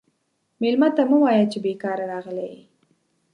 مېلمه 0.61 0.89
ته 0.95 1.03
مه 1.09 1.17
وایه 1.23 1.45
چې 1.51 1.57
بیکاره 1.65 2.05
راغلی 2.11 2.47
یې. 2.53 2.61